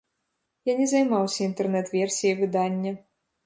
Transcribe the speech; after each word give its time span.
Я 0.71 0.75
не 0.79 0.87
займаўся 0.93 1.39
інтэрнэт-версіяй 1.49 2.35
выдання. 2.43 2.99